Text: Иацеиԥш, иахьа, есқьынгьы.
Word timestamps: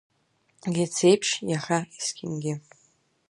Иацеиԥш, 0.77 1.29
иахьа, 1.51 1.79
есқьынгьы. 1.95 2.53